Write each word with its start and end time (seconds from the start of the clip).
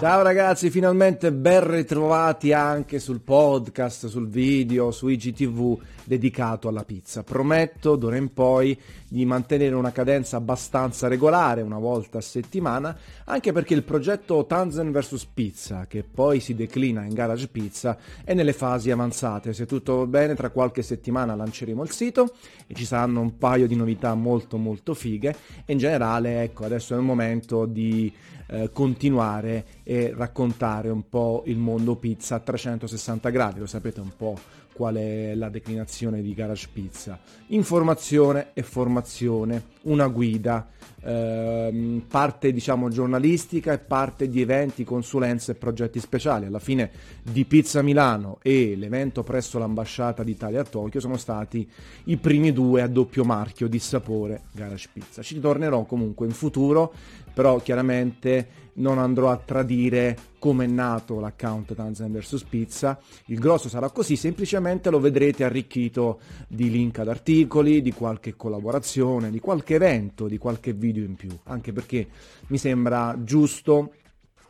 Ciao 0.00 0.22
ragazzi, 0.22 0.70
finalmente 0.70 1.30
ben 1.30 1.70
ritrovati 1.70 2.54
anche 2.54 2.98
sul 2.98 3.20
podcast, 3.20 4.06
sul 4.06 4.30
video, 4.30 4.92
su 4.92 5.08
IGTV 5.08 5.78
dedicato 6.04 6.68
alla 6.68 6.84
pizza. 6.84 7.22
Prometto 7.22 7.96
d'ora 7.96 8.16
in 8.16 8.32
poi 8.32 8.80
di 9.06 9.26
mantenere 9.26 9.74
una 9.74 9.92
cadenza 9.92 10.38
abbastanza 10.38 11.06
regolare, 11.06 11.60
una 11.60 11.78
volta 11.78 12.16
a 12.16 12.22
settimana, 12.22 12.96
anche 13.24 13.52
perché 13.52 13.74
il 13.74 13.82
progetto 13.82 14.46
Tanzen 14.46 14.90
vs 14.90 15.26
Pizza, 15.34 15.86
che 15.86 16.02
poi 16.02 16.40
si 16.40 16.54
declina 16.54 17.04
in 17.04 17.12
Garage 17.12 17.48
Pizza, 17.48 17.98
è 18.24 18.32
nelle 18.32 18.54
fasi 18.54 18.90
avanzate. 18.90 19.52
Se 19.52 19.66
tutto 19.66 19.98
va 19.98 20.06
bene, 20.06 20.34
tra 20.34 20.48
qualche 20.48 20.80
settimana 20.80 21.34
lanceremo 21.34 21.82
il 21.82 21.90
sito 21.90 22.32
e 22.66 22.72
ci 22.72 22.86
saranno 22.86 23.20
un 23.20 23.36
paio 23.36 23.66
di 23.66 23.76
novità 23.76 24.14
molto 24.14 24.56
molto 24.56 24.94
fighe 24.94 25.36
e 25.66 25.72
in 25.74 25.78
generale, 25.78 26.42
ecco, 26.42 26.64
adesso 26.64 26.94
è 26.94 26.96
il 26.96 27.02
momento 27.02 27.66
di 27.66 28.10
eh, 28.50 28.70
continuare 28.72 29.64
e 29.84 30.12
raccontare 30.14 30.88
un 30.88 31.08
po' 31.08 31.44
il 31.46 31.56
mondo 31.56 31.94
pizza 31.96 32.34
a 32.34 32.40
360 32.40 33.30
gradi, 33.30 33.60
lo 33.60 33.66
sapete 33.66 34.00
un 34.00 34.10
po' 34.16 34.38
qual 34.72 34.96
è 34.96 35.34
la 35.34 35.48
declinazione 35.48 36.22
di 36.22 36.34
Garage 36.34 36.68
Pizza. 36.72 37.18
Informazione 37.48 38.50
e 38.54 38.62
formazione, 38.62 39.64
una 39.82 40.08
guida, 40.08 40.68
ehm, 41.02 42.04
parte 42.08 42.52
diciamo 42.52 42.88
giornalistica 42.88 43.72
e 43.72 43.78
parte 43.78 44.28
di 44.28 44.40
eventi, 44.40 44.84
consulenze 44.84 45.52
e 45.52 45.54
progetti 45.54 46.00
speciali. 46.00 46.46
Alla 46.46 46.58
fine 46.58 46.90
di 47.22 47.44
Pizza 47.44 47.82
Milano 47.82 48.38
e 48.42 48.74
l'evento 48.76 49.22
presso 49.22 49.58
l'ambasciata 49.58 50.22
d'Italia 50.22 50.60
a 50.60 50.64
Tokyo 50.64 51.00
sono 51.00 51.16
stati 51.16 51.68
i 52.04 52.16
primi 52.16 52.52
due 52.52 52.82
a 52.82 52.86
doppio 52.86 53.24
marchio 53.24 53.68
di 53.68 53.78
sapore 53.78 54.42
Garage 54.52 54.88
Pizza. 54.92 55.22
Ci 55.22 55.40
tornerò 55.40 55.84
comunque 55.84 56.26
in 56.26 56.32
futuro, 56.32 56.92
però 57.32 57.58
chiaramente 57.60 58.68
non 58.74 58.98
andrò 58.98 59.30
a 59.30 59.36
tradire 59.36 60.16
come 60.38 60.64
è 60.64 60.68
nato 60.68 61.20
l'account 61.20 61.74
Tanzan 61.74 62.12
vs 62.12 62.44
Pizza. 62.44 62.98
Il 63.26 63.38
grosso 63.38 63.68
sarà 63.68 63.90
così, 63.90 64.16
semplicemente 64.16 64.90
lo 64.90 64.98
vedrete 64.98 65.44
arricchito 65.44 66.20
di 66.48 66.70
link 66.70 66.98
ad 66.98 67.08
articoli, 67.08 67.82
di 67.82 67.92
qualche 67.92 68.34
collaborazione, 68.36 69.30
di 69.30 69.38
qualche 69.38 69.69
evento, 69.74 70.26
di 70.26 70.38
qualche 70.38 70.72
video 70.72 71.04
in 71.04 71.16
più, 71.16 71.30
anche 71.44 71.72
perché 71.72 72.06
mi 72.48 72.58
sembra 72.58 73.16
giusto 73.22 73.92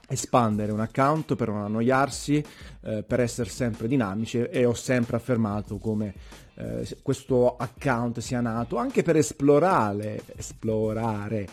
espandere 0.09 0.73
un 0.73 0.81
account 0.81 1.37
per 1.37 1.49
non 1.49 1.63
annoiarsi, 1.63 2.45
eh, 2.83 3.05
per 3.07 3.21
essere 3.21 3.49
sempre 3.49 3.87
dinamici 3.87 4.43
e 4.43 4.65
ho 4.65 4.75
sempre 4.75 5.17
affermato 5.17 5.79
come 5.79 6.15
eh, 6.57 6.97
questo 7.03 7.57
account 7.57 8.19
sia 8.19 8.41
nato 8.41 8.77
anche 8.77 9.03
per 9.03 9.17
esplorare, 9.17 10.23
esplorare 10.35 11.47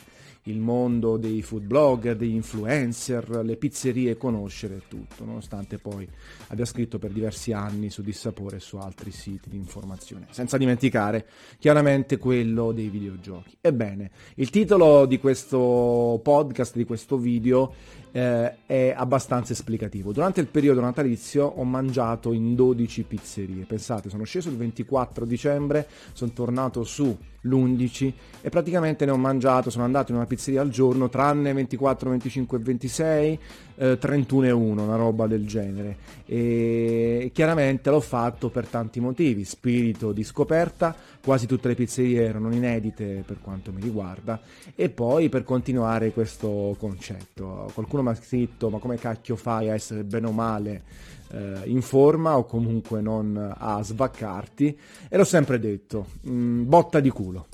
il 0.49 0.59
mondo 0.59 1.17
dei 1.17 1.41
food 1.41 1.63
blogger, 1.63 2.15
degli 2.15 2.33
influencer, 2.33 3.43
le 3.43 3.55
pizzerie, 3.57 4.17
conoscere 4.17 4.81
tutto, 4.87 5.25
nonostante 5.25 5.77
poi 5.77 6.07
abbia 6.47 6.65
scritto 6.65 6.99
per 6.99 7.11
diversi 7.11 7.51
anni 7.53 7.89
su 7.89 8.01
Dissapore 8.01 8.57
e 8.57 8.59
su 8.59 8.77
altri 8.77 9.11
siti 9.11 9.49
di 9.49 9.57
informazione. 9.57 10.27
Senza 10.31 10.57
dimenticare 10.57 11.27
chiaramente 11.59 12.17
quello 12.17 12.71
dei 12.71 12.89
videogiochi. 12.89 13.57
Ebbene, 13.61 14.11
il 14.35 14.49
titolo 14.49 15.05
di 15.05 15.19
questo 15.19 16.19
podcast, 16.23 16.75
di 16.75 16.85
questo 16.85 17.17
video, 17.17 17.73
eh, 18.17 18.65
è 18.65 18.95
abbastanza 18.97 19.53
esplicativo. 19.53 20.11
Durante 20.11 20.41
il 20.41 20.47
periodo 20.47 20.81
natalizio 20.81 21.45
ho 21.45 21.63
mangiato 21.63 22.33
in 22.33 22.55
12 22.55 23.03
pizzerie. 23.03 23.65
Pensate, 23.65 24.09
sono 24.09 24.23
sceso 24.23 24.49
il 24.49 24.57
24 24.57 25.23
dicembre, 25.23 25.87
sono 26.13 26.31
tornato 26.31 26.83
su 26.83 27.15
l'11 27.41 28.13
e 28.41 28.49
praticamente 28.49 29.05
ne 29.05 29.11
ho 29.11 29.17
mangiato, 29.17 29.69
sono 29.69 29.83
andato 29.83 30.11
in 30.11 30.17
una 30.17 30.25
pizzeria 30.25 30.61
al 30.61 30.69
giorno, 30.69 31.09
tranne 31.09 31.53
24, 31.53 32.09
25 32.09 32.57
e 32.57 32.61
26, 32.61 33.39
eh, 33.77 33.97
31 33.97 34.47
e 34.47 34.51
1, 34.51 34.83
una 34.83 34.95
roba 34.95 35.27
del 35.27 35.45
genere. 35.45 35.97
E 36.25 37.31
chiaramente 37.33 37.89
l'ho 37.89 38.01
fatto 38.01 38.49
per 38.49 38.67
tanti 38.67 38.99
motivi, 38.99 39.43
spirito 39.43 40.11
di 40.11 40.23
scoperta, 40.23 40.95
quasi 41.23 41.45
tutte 41.45 41.67
le 41.67 41.75
pizzerie 41.75 42.23
erano 42.23 42.53
inedite 42.53 43.23
per 43.25 43.37
quanto 43.41 43.71
mi 43.71 43.81
riguarda, 43.81 44.39
e 44.75 44.89
poi 44.89 45.29
per 45.29 45.43
continuare 45.43 46.11
questo 46.11 46.75
concetto. 46.79 47.69
Qualcuno 47.73 48.03
mi 48.03 48.09
ha 48.09 48.15
scritto, 48.15 48.69
ma 48.69 48.79
come 48.79 48.97
cacchio 48.97 49.35
fai 49.35 49.69
a 49.69 49.73
essere 49.73 50.03
bene 50.03 50.27
o 50.27 50.31
male 50.31 50.83
eh, 51.31 51.61
in 51.65 51.81
forma 51.81 52.37
o 52.37 52.45
comunque 52.45 53.01
non 53.01 53.53
a 53.57 53.81
svaccarti? 53.81 54.77
E 55.09 55.17
l'ho 55.17 55.25
sempre 55.25 55.59
detto, 55.59 56.07
mm, 56.27 56.67
botta 56.67 56.99
di 56.99 57.09
culo 57.09 57.46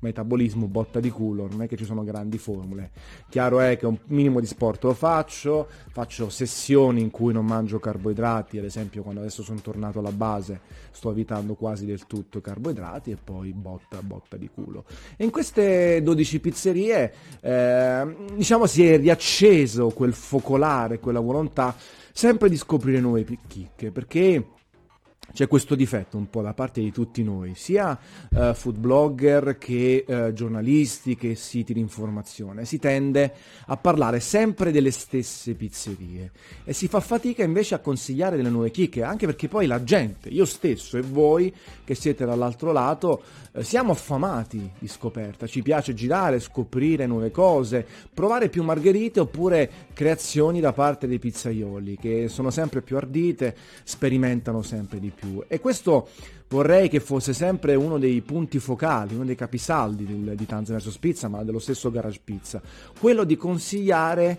metabolismo 0.00 0.66
botta 0.66 1.00
di 1.00 1.10
culo, 1.10 1.46
non 1.48 1.62
è 1.62 1.68
che 1.68 1.76
ci 1.76 1.84
sono 1.84 2.04
grandi 2.04 2.38
formule. 2.38 2.90
Chiaro 3.28 3.60
è 3.60 3.76
che 3.76 3.86
un 3.86 3.98
minimo 4.06 4.40
di 4.40 4.46
sport 4.46 4.84
lo 4.84 4.94
faccio, 4.94 5.68
faccio 5.90 6.28
sessioni 6.28 7.00
in 7.00 7.10
cui 7.10 7.32
non 7.32 7.46
mangio 7.46 7.78
carboidrati, 7.78 8.58
ad 8.58 8.64
esempio 8.64 9.02
quando 9.02 9.20
adesso 9.20 9.42
sono 9.42 9.60
tornato 9.60 9.98
alla 9.98 10.12
base 10.12 10.60
sto 10.90 11.10
evitando 11.10 11.54
quasi 11.54 11.86
del 11.86 12.06
tutto 12.06 12.38
i 12.38 12.42
carboidrati 12.42 13.10
e 13.10 13.16
poi 13.22 13.52
botta, 13.52 14.02
botta 14.02 14.36
di 14.36 14.50
culo. 14.52 14.84
E 15.16 15.24
in 15.24 15.30
queste 15.30 16.02
12 16.02 16.40
pizzerie 16.40 17.14
eh, 17.40 18.16
diciamo 18.34 18.66
si 18.66 18.86
è 18.86 18.98
riacceso 18.98 19.88
quel 19.88 20.12
focolare, 20.12 20.98
quella 20.98 21.20
volontà 21.20 21.74
sempre 22.12 22.48
di 22.48 22.56
scoprire 22.56 23.00
nuove 23.00 23.24
chicche, 23.46 23.90
perché 23.90 24.44
c'è 25.32 25.46
questo 25.46 25.74
difetto 25.74 26.16
un 26.16 26.28
po' 26.28 26.42
da 26.42 26.54
parte 26.54 26.80
di 26.80 26.90
tutti 26.90 27.22
noi, 27.22 27.54
sia 27.54 27.98
uh, 28.30 28.52
food 28.54 28.78
blogger 28.78 29.58
che 29.58 30.04
uh, 30.06 30.32
giornalisti 30.32 31.16
che 31.16 31.34
siti 31.34 31.72
di 31.72 31.80
informazione. 31.80 32.64
Si 32.64 32.78
tende 32.78 33.32
a 33.66 33.76
parlare 33.76 34.20
sempre 34.20 34.72
delle 34.72 34.90
stesse 34.90 35.54
pizzerie 35.54 36.32
e 36.64 36.72
si 36.72 36.88
fa 36.88 37.00
fatica 37.00 37.44
invece 37.44 37.74
a 37.74 37.78
consigliare 37.78 38.36
delle 38.36 38.50
nuove 38.50 38.70
chicche, 38.70 39.02
anche 39.02 39.26
perché 39.26 39.48
poi 39.48 39.66
la 39.66 39.82
gente, 39.84 40.28
io 40.28 40.44
stesso 40.44 40.96
e 40.96 41.02
voi 41.02 41.54
che 41.84 41.94
siete 41.94 42.24
dall'altro 42.24 42.72
lato, 42.72 43.22
uh, 43.52 43.62
siamo 43.62 43.92
affamati 43.92 44.70
di 44.78 44.88
scoperta, 44.88 45.46
ci 45.46 45.62
piace 45.62 45.94
girare, 45.94 46.40
scoprire 46.40 47.06
nuove 47.06 47.30
cose, 47.30 47.86
provare 48.12 48.48
più 48.48 48.62
margherite 48.64 49.20
oppure 49.20 49.70
creazioni 49.92 50.60
da 50.60 50.72
parte 50.72 51.06
dei 51.06 51.18
pizzaioli 51.18 51.96
che 51.96 52.28
sono 52.28 52.50
sempre 52.50 52.82
più 52.82 52.96
ardite, 52.96 53.56
sperimentano 53.84 54.62
sempre 54.62 54.98
di 54.98 55.10
più 55.10 55.19
più. 55.20 55.44
E 55.46 55.60
questo 55.60 56.08
vorrei 56.48 56.88
che 56.88 57.00
fosse 57.00 57.32
sempre 57.32 57.74
uno 57.74 57.98
dei 57.98 58.20
punti 58.22 58.58
focali, 58.58 59.14
uno 59.14 59.24
dei 59.24 59.36
capisaldi 59.36 60.06
del, 60.06 60.34
di 60.34 60.46
Tanzania 60.46 60.82
vs 60.82 60.98
Pizza, 60.98 61.28
ma 61.28 61.44
dello 61.44 61.58
stesso 61.58 61.90
Garage 61.90 62.20
Pizza, 62.24 62.60
quello 62.98 63.24
di 63.24 63.36
consigliare 63.36 64.38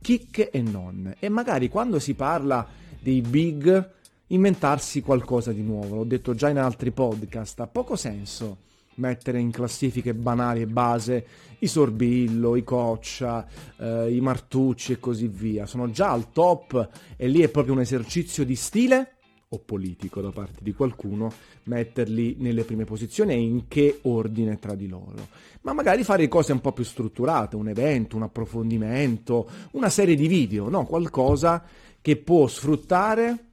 chicche 0.00 0.50
e 0.50 0.62
non. 0.62 1.14
E 1.18 1.28
magari 1.28 1.68
quando 1.68 1.98
si 1.98 2.14
parla 2.14 2.66
dei 3.00 3.20
big, 3.20 3.90
inventarsi 4.28 5.02
qualcosa 5.02 5.52
di 5.52 5.62
nuovo. 5.62 5.96
L'ho 5.96 6.04
detto 6.04 6.34
già 6.34 6.48
in 6.48 6.58
altri 6.58 6.90
podcast, 6.90 7.60
ha 7.60 7.66
poco 7.66 7.96
senso 7.96 8.70
mettere 8.94 9.38
in 9.38 9.50
classifiche 9.50 10.14
banali 10.14 10.60
e 10.62 10.66
base 10.66 11.26
i 11.60 11.66
Sorbillo, 11.66 12.56
i 12.56 12.64
Coccia, 12.64 13.46
eh, 13.78 14.14
i 14.14 14.20
Martucci 14.20 14.92
e 14.92 14.98
così 14.98 15.28
via. 15.28 15.66
Sono 15.66 15.90
già 15.90 16.10
al 16.10 16.32
top 16.32 16.88
e 17.16 17.28
lì 17.28 17.40
è 17.40 17.48
proprio 17.48 17.74
un 17.74 17.80
esercizio 17.80 18.44
di 18.44 18.56
stile 18.56 19.14
o 19.52 19.58
politico 19.58 20.20
da 20.20 20.30
parte 20.30 20.60
di 20.60 20.72
qualcuno, 20.72 21.30
metterli 21.64 22.36
nelle 22.38 22.64
prime 22.64 22.84
posizioni 22.84 23.32
e 23.32 23.40
in 23.40 23.68
che 23.68 24.00
ordine 24.02 24.58
tra 24.58 24.74
di 24.74 24.88
loro. 24.88 25.28
Ma 25.62 25.72
magari 25.72 26.04
fare 26.04 26.26
cose 26.28 26.52
un 26.52 26.60
po' 26.60 26.72
più 26.72 26.84
strutturate, 26.84 27.56
un 27.56 27.68
evento, 27.68 28.16
un 28.16 28.22
approfondimento, 28.22 29.48
una 29.72 29.90
serie 29.90 30.14
di 30.14 30.26
video, 30.26 30.68
no? 30.68 30.84
qualcosa 30.84 31.62
che 32.00 32.16
può 32.16 32.46
sfruttare 32.46 33.44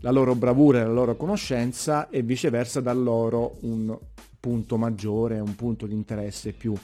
la 0.00 0.10
loro 0.10 0.34
bravura 0.34 0.80
e 0.80 0.84
la 0.84 0.92
loro 0.92 1.16
conoscenza 1.16 2.08
e 2.08 2.22
viceversa 2.22 2.80
dar 2.80 2.96
loro 2.96 3.56
un 3.60 3.96
punto 4.38 4.76
maggiore, 4.76 5.40
un 5.40 5.56
punto 5.56 5.86
di 5.86 5.94
interesse 5.94 6.52
più 6.52 6.74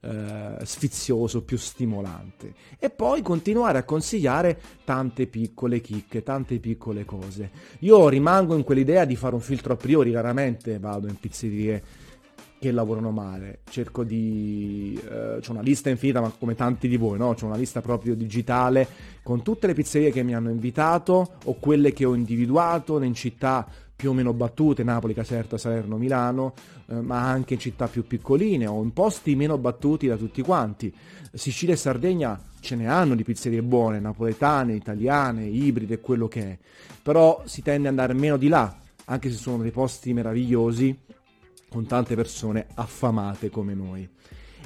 eh, 0.00 0.56
sfizioso, 0.62 1.42
più 1.42 1.56
stimolante. 1.56 2.54
E 2.78 2.90
poi 2.90 3.22
continuare 3.22 3.78
a 3.78 3.84
consigliare 3.84 4.60
tante 4.84 5.26
piccole 5.26 5.80
chicche, 5.80 6.22
tante 6.22 6.58
piccole 6.58 7.04
cose. 7.04 7.50
Io 7.80 8.08
rimango 8.08 8.54
in 8.54 8.64
quell'idea 8.64 9.04
di 9.04 9.16
fare 9.16 9.34
un 9.34 9.40
filtro 9.40 9.72
a 9.72 9.76
priori, 9.76 10.12
raramente 10.12 10.78
vado 10.78 11.08
in 11.08 11.18
pizzerie 11.18 11.82
che 12.58 12.72
lavorano 12.72 13.10
male. 13.10 13.60
Cerco 13.70 14.02
di... 14.04 15.00
Eh, 15.02 15.38
c'è 15.40 15.50
una 15.50 15.62
lista 15.62 15.90
infinita, 15.90 16.20
ma 16.20 16.32
come 16.36 16.54
tanti 16.54 16.88
di 16.88 16.96
voi, 16.96 17.18
no? 17.18 17.34
C'è 17.34 17.44
una 17.44 17.56
lista 17.56 17.80
proprio 17.80 18.14
digitale 18.14 18.86
con 19.22 19.42
tutte 19.42 19.66
le 19.66 19.74
pizzerie 19.74 20.10
che 20.10 20.22
mi 20.22 20.34
hanno 20.34 20.50
invitato 20.50 21.34
o 21.44 21.54
quelle 21.54 21.92
che 21.92 22.04
ho 22.04 22.14
individuato 22.14 23.00
in 23.02 23.14
città 23.14 23.66
più 23.98 24.10
o 24.10 24.12
meno 24.12 24.32
battute, 24.32 24.84
Napoli, 24.84 25.12
Caserta, 25.12 25.58
Salerno, 25.58 25.96
Milano, 25.96 26.54
eh, 26.86 27.00
ma 27.00 27.22
anche 27.22 27.54
in 27.54 27.58
città 27.58 27.88
più 27.88 28.06
piccoline 28.06 28.64
o 28.64 28.80
in 28.80 28.92
posti 28.92 29.34
meno 29.34 29.58
battuti 29.58 30.06
da 30.06 30.16
tutti 30.16 30.40
quanti. 30.40 30.94
Sicilia 31.32 31.74
e 31.74 31.76
Sardegna 31.76 32.40
ce 32.60 32.76
ne 32.76 32.86
hanno 32.86 33.16
di 33.16 33.24
pizzerie 33.24 33.60
buone, 33.60 33.98
napoletane, 33.98 34.74
italiane, 34.74 35.46
ibride, 35.46 35.98
quello 35.98 36.28
che 36.28 36.42
è, 36.42 36.58
però 37.02 37.42
si 37.44 37.60
tende 37.60 37.88
ad 37.88 37.98
andare 37.98 38.16
meno 38.16 38.36
di 38.36 38.46
là, 38.46 38.72
anche 39.06 39.32
se 39.32 39.36
sono 39.36 39.62
dei 39.62 39.72
posti 39.72 40.12
meravigliosi 40.12 40.96
con 41.68 41.84
tante 41.86 42.14
persone 42.14 42.66
affamate 42.74 43.50
come 43.50 43.74
noi. 43.74 44.08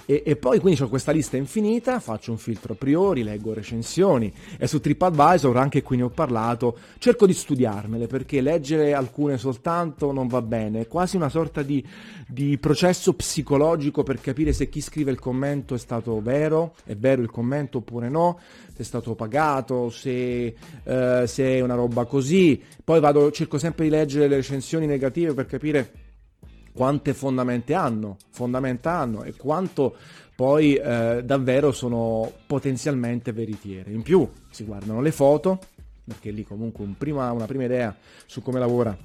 E, 0.05 0.23
e, 0.27 0.37
poi 0.37 0.59
quindi 0.59 0.83
ho 0.83 0.89
questa 0.89 1.13
lista 1.13 1.37
infinita, 1.37 2.01
faccio 2.01 2.33
un 2.33 2.39
filtro 2.39 2.73
a 2.73 2.77
priori, 2.77 3.23
leggo 3.23 3.53
recensioni 3.53 4.33
e 4.59 4.67
su 4.67 4.81
TripAdvisor, 4.81 5.57
anche 5.57 5.83
qui 5.83 5.97
ne 5.97 6.03
ho 6.03 6.09
parlato, 6.09 6.77
cerco 6.99 7.27
di 7.27 7.33
studiarmele 7.33 8.07
perché 8.09 8.41
leggere 8.41 8.95
alcune 8.95 9.39
soltanto 9.39 10.11
non 10.11 10.27
va 10.27 10.43
bene, 10.43 10.81
è 10.81 10.89
quasi 10.89 11.17
una 11.17 11.29
sorta 11.29 11.63
di, 11.63 11.85
di 12.27 12.59
processo 12.59 13.15
psicologico 13.15 14.03
per 14.03 14.21
capire 14.21 14.53
se 14.53 14.69
chi 14.69 14.81
scrive 14.81 15.13
il 15.13 15.21
commento 15.21 15.75
è 15.75 15.79
stato 15.79 16.21
vero, 16.21 16.75
è 16.85 16.97
vero 16.97 17.23
il 17.23 17.31
commento 17.31 17.79
oppure 17.79 18.09
no, 18.09 18.39
se 18.73 18.83
è 18.83 18.85
stato 18.85 19.15
pagato, 19.15 19.89
se, 19.91 20.55
eh, 20.83 21.25
se 21.27 21.45
è 21.45 21.61
una 21.61 21.75
roba 21.75 22.05
così, 22.07 22.61
poi 22.83 22.99
vado, 22.99 23.31
cerco 23.31 23.59
sempre 23.59 23.85
di 23.85 23.91
leggere 23.91 24.27
le 24.27 24.37
recensioni 24.37 24.87
negative 24.87 25.35
per 25.35 25.47
capire 25.47 26.02
quante 26.73 27.15
fondamenta 27.15 27.81
hanno, 27.81 28.17
fondamenta 28.31 28.93
hanno 28.93 29.23
e 29.23 29.35
quanto 29.35 29.97
poi 30.35 30.75
eh, 30.75 31.23
davvero 31.25 31.73
sono 31.73 32.33
potenzialmente 32.47 33.33
veritiere. 33.33 33.93
In 33.93 34.03
più 34.03 34.29
si 34.51 34.65
guardano 34.65 35.01
le 35.01 35.13
foto, 35.13 35.61
perché 36.05 36.31
lì 36.31 36.45
comunque 36.45 36.85
un 36.85 36.97
prima, 36.97 37.31
una 37.31 37.47
prima 37.47 37.65
idea 37.65 37.95
su 38.27 38.43
come 38.43 38.59
lavora 38.59 38.97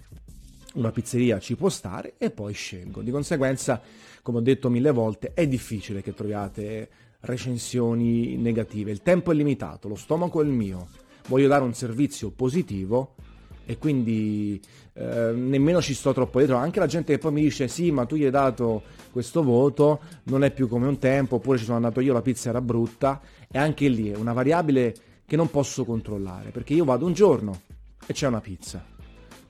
una 0.74 0.92
pizzeria 0.92 1.40
ci 1.40 1.56
può 1.56 1.70
stare 1.70 2.14
e 2.18 2.30
poi 2.32 2.54
scelgo. 2.54 3.02
Di 3.02 3.12
conseguenza, 3.12 3.82
come 4.22 4.38
ho 4.38 4.42
detto 4.42 4.70
mille 4.70 4.92
volte, 4.92 5.34
è 5.34 5.48
difficile 5.48 6.02
che 6.02 6.14
troviate 6.14 6.90
recensioni 7.22 8.38
negative. 8.38 8.92
Il 8.92 9.02
tempo 9.02 9.32
è 9.32 9.36
limitato, 9.36 9.88
lo 9.88 9.96
stomaco 9.96 10.42
è 10.42 10.44
il 10.44 10.52
mio. 10.52 10.88
Voglio 11.28 11.48
dare 11.48 11.64
un 11.64 11.74
servizio 11.74 12.30
positivo 12.30 13.16
e 13.70 13.78
quindi 13.78 14.62
eh, 14.94 15.34
nemmeno 15.34 15.82
ci 15.82 15.94
sto 15.94 16.14
troppo 16.14 16.38
dietro. 16.38 16.56
Anche 16.56 16.80
la 16.80 16.88
gente 16.88 17.12
che 17.12 17.20
poi 17.20 17.34
mi 17.34 17.42
dice 17.42 17.68
sì, 17.68 17.92
ma 17.92 18.06
tu 18.06 18.16
gli 18.16 18.24
hai 18.24 18.32
dato 18.32 18.82
questo 19.12 19.44
voto, 19.44 20.00
non 20.24 20.46
è 20.46 20.52
più 20.52 20.70
come 20.70 20.88
un 20.88 20.98
tempo, 21.00 21.36
oppure 21.36 21.58
ci 21.58 21.66
sono 21.66 21.76
andato 21.76 22.00
io, 22.00 22.14
la 22.14 22.22
pizza 22.22 22.48
era 22.48 22.62
brutta, 22.62 23.20
e 23.52 23.58
anche 23.58 23.90
lì 23.90 24.10
è 24.10 24.16
una 24.16 24.32
variabile 24.32 24.96
che 25.26 25.36
non 25.36 25.52
posso 25.52 25.84
controllare, 25.84 26.52
perché 26.52 26.74
io 26.74 26.86
vado 26.86 27.06
un 27.06 27.12
giorno 27.12 27.60
e 28.06 28.14
c'è 28.14 28.28
una 28.28 28.40
pizza. 28.40 28.82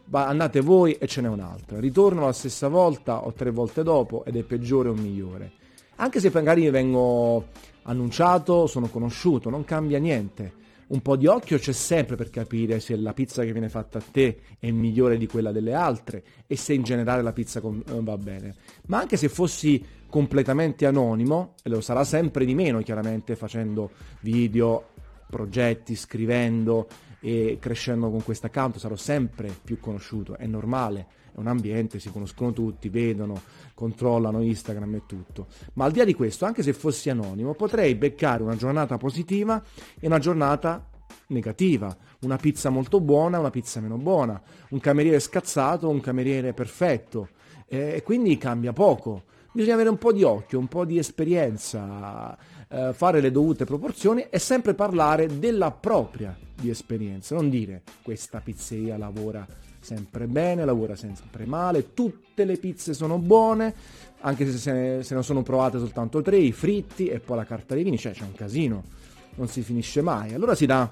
andate 0.10 0.62
voi 0.62 0.94
e 0.94 1.06
ce 1.06 1.22
n'è 1.22 1.28
un'altra. 1.28 1.80
Ritorno 1.80 2.25
la 2.25 2.34
stessa 2.34 2.69
volta 2.69 3.24
o 3.24 3.34
tre 3.34 3.52
volte 3.52 3.84
dopo 3.84 4.25
ed 4.25 4.36
è 4.36 4.42
peggiore 4.42 4.90
o 4.90 4.94
migliore. 4.94 5.52
Anche 5.98 6.19
se 6.19 6.31
magari 6.34 6.68
vengo 6.72 7.50
annunciato, 7.84 8.66
sono 8.66 8.88
conosciuto, 8.88 9.52
non 9.52 9.64
cambia 9.64 10.00
niente 10.00 10.66
un 10.88 11.01
po' 11.01 11.16
di 11.16 11.28
occhio 11.28 11.57
c'è 11.57 11.74
sempre 11.74 12.16
per 12.16 12.30
capire 12.30 12.80
se 12.80 12.95
la 12.95 13.13
pizza 13.13 13.44
che 13.44 13.51
viene 13.51 13.69
fatta 13.69 13.98
a 13.98 14.04
te 14.10 14.39
è 14.60 14.72
migliore 14.72 15.18
di 15.18 15.28
quella 15.28 15.51
delle 15.51 15.74
altre 15.74 16.24
e 16.48 16.56
se 16.56 16.74
in 16.74 16.84
generale 16.84 17.22
la 17.22 17.34
pizza 17.34 17.60
con- 17.60 17.84
eh, 17.86 18.01
va 18.01 18.18
bene. 18.18 18.56
Ma 18.88 19.00
anche 19.00 19.18
se 19.18 19.28
fossi 19.28 19.84
completamente 20.10 20.86
anonimo, 20.86 21.56
e 21.63 21.69
lo 21.69 21.81
sarà 21.81 22.04
sempre 22.04 22.45
di 22.45 22.56
meno 22.56 22.81
chiaramente 22.81 23.36
facendo 23.36 23.92
video, 24.22 24.89
progetti, 25.30 25.95
scrivendo 25.95 26.88
e 27.19 27.58
crescendo 27.60 28.10
con 28.10 28.24
questo 28.24 28.48
account, 28.48 28.78
sarò 28.78 28.96
sempre 28.96 29.54
più 29.64 29.80
conosciuto, 29.80 30.38
è 30.38 30.46
normale, 30.46 31.08
è 31.34 31.40
un 31.40 31.48
ambiente, 31.48 32.00
si 32.00 32.12
conoscono 32.12 32.54
tutti, 32.54 32.90
vedono, 32.90 33.42
controllano 33.74 34.42
Instagram 34.42 34.96
e 34.96 35.02
tutto. 35.06 35.48
Ma 35.74 35.86
al 35.86 35.92
di 35.92 36.00
là 36.00 36.06
di 36.06 36.14
questo, 36.14 36.46
anche 36.46 36.64
se 36.64 36.74
fossi 36.74 37.10
anonimo, 37.10 37.54
potrei 37.54 37.96
beccare 37.96 38.44
una 38.44 38.56
giornata 38.56 38.98
positiva 38.98 39.64
e 40.00 40.08
una 40.08 40.19
giornata 40.19 40.90
negativa, 41.28 41.96
una 42.22 42.38
pizza 42.38 42.69
molto 42.69 43.02
buona, 43.02 43.40
una 43.40 43.50
pizza 43.50 43.80
meno 43.81 43.98
buona, 43.98 44.42
un 44.69 44.80
cameriere 44.80 45.19
scazzato, 45.19 45.90
un 45.90 46.00
cameriere 46.00 46.54
perfetto 46.54 47.30
e 47.68 48.02
quindi 48.04 48.38
cambia 48.38 48.72
poco. 48.74 49.24
Bisogna 49.52 49.74
avere 49.74 49.90
un 49.90 49.98
po' 49.98 50.14
di 50.14 50.24
occhio, 50.24 50.60
un 50.60 50.68
po' 50.68 50.86
di 50.86 51.00
esperienza, 51.00 52.38
eh, 52.69 52.92
fare 52.94 53.22
le 53.22 53.31
dovute 53.31 53.66
proporzioni 53.66 54.28
e 54.30 54.40
sempre 54.40 54.74
parlare 54.74 55.40
della 55.40 55.72
propria 55.72 56.38
di 56.54 56.69
esperienza, 56.69 57.36
non 57.36 57.50
dire 57.50 57.84
questa 58.02 58.40
pizzeria 58.40 58.98
lavora 58.98 59.46
sempre 59.80 60.28
bene, 60.28 60.66
lavora 60.66 60.96
sempre 60.96 61.46
male, 61.46 61.94
tutte 61.94 62.44
le 62.44 62.58
pizze 62.58 62.94
sono 62.94 63.19
buone, 63.19 63.74
anche 64.22 64.46
se, 64.52 64.58
se, 64.58 65.04
se 65.04 65.16
ne 65.16 65.24
sono 65.24 65.44
provate 65.44 65.78
soltanto 65.78 66.22
tre, 66.22 66.38
i 66.38 66.52
fritti 66.52 67.08
e 67.08 67.19
poi 67.19 67.38
la 67.38 67.46
carta 67.46 67.74
dei 67.74 67.84
vini, 67.84 67.98
cioè 67.98 68.12
c'è 68.12 68.24
un 68.24 68.34
casino, 68.34 68.84
non 69.36 69.48
si 69.48 69.62
finisce 69.62 70.02
mai. 70.02 70.34
Allora 70.34 70.56
si 70.56 70.66
dà 70.66 70.92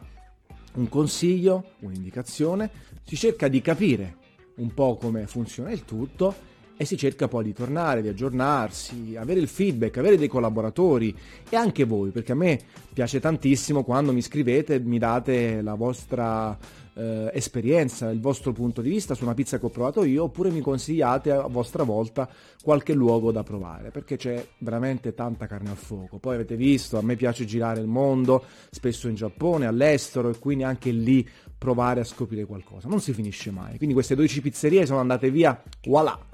un 0.76 0.88
consiglio, 0.88 1.72
un'indicazione, 1.80 2.70
si 3.04 3.16
cerca 3.16 3.48
di 3.48 3.62
capire 3.62 4.24
un 4.56 4.74
po' 4.74 4.96
come 4.96 5.28
funziona 5.28 5.72
il 5.72 5.84
tutto 5.84 6.54
e 6.78 6.86
si 6.86 6.98
cerca 6.98 7.28
poi 7.28 7.44
di 7.46 7.54
tornare, 7.54 8.02
di 8.02 8.08
aggiornarsi, 8.08 9.16
avere 9.18 9.40
il 9.40 9.48
feedback, 9.48 9.98
avere 9.98 10.18
dei 10.18 10.28
collaboratori 10.28 11.16
e 11.50 11.56
anche 11.56 11.86
voi, 11.86 12.12
perché 12.12 12.34
a 12.34 12.36
me 12.36 12.60
piace 12.94 13.20
tantissimo 13.20 13.84
quando 13.84 14.12
mi 14.12 14.22
scrivete 14.22 14.80
mi 14.80 14.98
date 14.98 15.62
la 15.62 15.76
vostra 15.76 16.58
eh, 16.96 17.30
esperienza, 17.34 18.10
il 18.10 18.20
vostro 18.20 18.52
punto 18.52 18.82
di 18.82 18.90
vista 18.90 19.14
su 19.14 19.24
una 19.24 19.34
pizza 19.34 19.60
che 19.60 19.66
ho 19.66 19.70
provato 19.70 20.04
io, 20.04 20.24
oppure 20.24 20.50
mi 20.50 20.62
consigliate 20.62 21.32
a 21.32 21.48
vostra 21.48 21.84
volta 21.84 22.28
qualche 22.62 22.94
luogo 22.94 23.32
da 23.32 23.44
provare, 23.44 23.92
perché 23.92 24.18
c'è 24.18 24.46
veramente 24.60 25.14
tanta 25.14 25.48
carne 25.48 25.70
al 25.70 25.78
fuoco. 25.78 26.18
Poi 26.18 26.36
avete 26.36 26.56
visto, 26.56 26.98
a 26.98 27.02
me 27.02 27.16
piace 27.16 27.46
girare 27.46 27.80
il 27.80 27.88
mondo, 27.88 28.44
spesso 28.70 29.08
in 29.08 29.16
Giappone, 29.16 29.66
all'estero, 29.66 30.30
e 30.30 30.40
quindi 30.40 30.64
anche 30.64 30.92
lì 30.92 31.28
provare 31.58 32.02
a 32.02 32.04
scoprire 32.04 32.46
qualcosa. 32.46 32.88
Non 32.88 33.00
si 33.00 33.14
finisce 33.14 33.52
mai. 33.52 33.78
Quindi 33.78 33.94
queste 33.94 34.16
12 34.16 34.42
pizzerie 34.42 34.86
sono 34.86 35.00
andate 35.00 35.30
via, 35.30 35.62
voilà! 35.84 36.34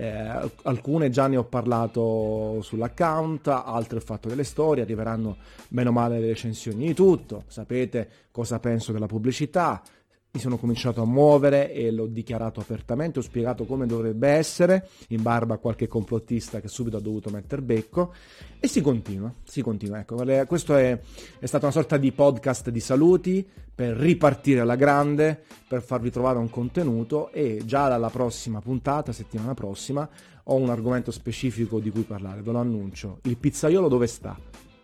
Eh, 0.00 0.50
alcune 0.62 1.10
già 1.10 1.26
ne 1.26 1.36
ho 1.36 1.44
parlato 1.44 2.62
sull'account, 2.62 3.48
altre 3.48 3.98
ho 3.98 4.00
fatto 4.00 4.28
delle 4.28 4.44
storie, 4.44 4.82
arriveranno 4.82 5.36
meno 5.68 5.92
male 5.92 6.18
le 6.18 6.28
recensioni 6.28 6.86
di 6.86 6.94
tutto, 6.94 7.44
sapete 7.48 8.08
cosa 8.30 8.58
penso 8.60 8.92
della 8.92 9.04
pubblicità, 9.04 9.82
mi 10.32 10.40
sono 10.40 10.58
cominciato 10.58 11.02
a 11.02 11.04
muovere 11.04 11.72
e 11.72 11.90
l'ho 11.90 12.06
dichiarato 12.06 12.60
apertamente, 12.60 13.18
ho 13.18 13.22
spiegato 13.22 13.64
come 13.64 13.86
dovrebbe 13.86 14.28
essere, 14.28 14.88
in 15.08 15.22
barba 15.22 15.54
a 15.54 15.58
qualche 15.58 15.88
complottista 15.88 16.60
che 16.60 16.68
subito 16.68 16.98
ha 16.98 17.00
dovuto 17.00 17.30
metter 17.30 17.62
becco, 17.62 18.14
e 18.60 18.68
si 18.68 18.80
continua, 18.80 19.32
si 19.42 19.60
continua. 19.60 19.98
Ecco, 19.98 20.22
questo 20.46 20.76
è, 20.76 20.98
è 21.38 21.46
stata 21.46 21.64
una 21.64 21.74
sorta 21.74 21.96
di 21.96 22.12
podcast 22.12 22.70
di 22.70 22.78
saluti 22.78 23.44
per 23.74 23.96
ripartire 23.96 24.60
alla 24.60 24.76
grande, 24.76 25.42
per 25.66 25.82
farvi 25.82 26.10
trovare 26.10 26.38
un 26.38 26.48
contenuto 26.48 27.32
e 27.32 27.62
già 27.64 27.88
dalla 27.88 28.10
prossima 28.10 28.60
puntata, 28.60 29.10
settimana 29.10 29.54
prossima, 29.54 30.08
ho 30.44 30.54
un 30.54 30.70
argomento 30.70 31.10
specifico 31.10 31.80
di 31.80 31.90
cui 31.90 32.02
parlare, 32.02 32.42
ve 32.42 32.52
lo 32.52 32.58
annuncio. 32.58 33.18
Il 33.22 33.36
pizzaiolo 33.36 33.88
dove 33.88 34.06
sta? 34.06 34.38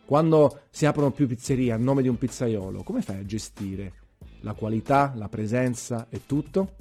Quando 0.04 0.60
si 0.70 0.86
aprono 0.86 1.12
più 1.12 1.26
pizzerie 1.28 1.72
a 1.72 1.76
nome 1.76 2.02
di 2.02 2.08
un 2.08 2.18
pizzaiolo, 2.18 2.82
come 2.82 3.00
fai 3.00 3.18
a 3.18 3.24
gestire? 3.24 3.92
La 4.40 4.54
qualità, 4.54 5.12
la 5.14 5.28
presenza 5.28 6.06
e 6.08 6.26
tutto. 6.26 6.74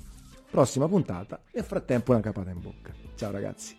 Prossima 0.49 0.87
puntata, 0.87 1.41
nel 1.51 1.63
frattempo 1.63 2.11
una 2.11 2.21
capata 2.21 2.49
in 2.49 2.61
bocca. 2.61 2.93
Ciao 3.15 3.31
ragazzi. 3.31 3.77